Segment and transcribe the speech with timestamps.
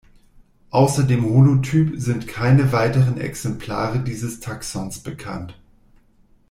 [0.71, 5.61] Außer dem Holotyp sind keine weiteren Exemplare dieses Taxons bekannt.